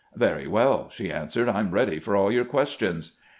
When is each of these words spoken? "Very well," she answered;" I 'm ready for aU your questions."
"Very 0.25 0.47
well," 0.47 0.89
she 0.89 1.11
answered;" 1.11 1.47
I 1.47 1.59
'm 1.59 1.69
ready 1.69 1.99
for 1.99 2.17
aU 2.17 2.29
your 2.29 2.43
questions." 2.43 3.17